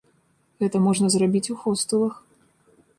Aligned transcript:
Гэта 0.63 0.81
можна 0.87 1.11
зрабіць 1.17 1.45
у 1.55 1.59
хостэлах. 1.63 2.21